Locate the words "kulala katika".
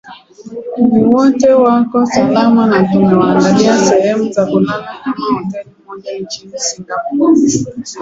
4.45-5.33